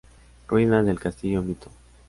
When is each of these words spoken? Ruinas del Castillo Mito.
Ruinas 0.47 0.83
del 0.83 0.99
Castillo 0.99 1.43
Mito. 1.43 1.69